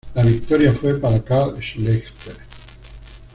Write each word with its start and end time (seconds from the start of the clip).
La 0.15 0.23
victoria 0.23 0.73
fue 0.73 0.97
para 0.99 1.23
Carl 1.23 1.59
Schlechter. 1.61 2.35